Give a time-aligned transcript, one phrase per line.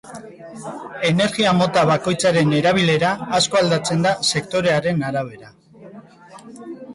[1.09, 3.11] Energia-mota bakoitzaren erabilera
[3.41, 5.53] asko aldatzen da sektorearen arabera.